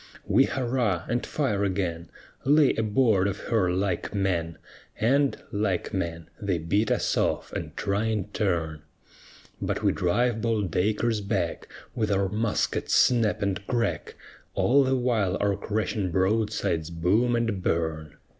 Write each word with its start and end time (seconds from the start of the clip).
_We 0.25 0.45
hurrah, 0.45 1.05
and 1.07 1.23
fire 1.23 1.63
again, 1.63 2.09
Lay 2.43 2.73
aboard 2.73 3.27
of 3.27 3.37
her 3.49 3.71
like 3.71 4.15
men, 4.15 4.57
And, 4.99 5.37
like 5.51 5.93
men, 5.93 6.27
they 6.41 6.57
beat 6.57 6.89
us 6.89 7.15
off, 7.15 7.53
and 7.53 7.77
try 7.77 8.05
in 8.05 8.23
turn; 8.29 8.81
But 9.61 9.83
we 9.83 9.91
drive 9.91 10.41
bold 10.41 10.71
Dacres 10.71 11.21
back 11.21 11.67
With 11.93 12.11
our 12.11 12.29
muskets' 12.29 12.95
snap 12.95 13.43
and 13.43 13.61
crack 13.67 14.15
All 14.55 14.83
the 14.83 14.97
while 14.97 15.37
our 15.39 15.55
crashing 15.55 16.09
broadsides 16.09 16.89
boom 16.89 17.35
and 17.35 17.61
burn. 17.61 18.15